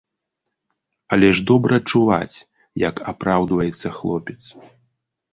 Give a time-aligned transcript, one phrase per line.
[1.17, 2.37] Але ж добра чуваць,
[2.83, 4.39] як апраўдваецца хлопец.